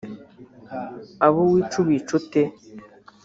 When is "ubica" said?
1.83-2.11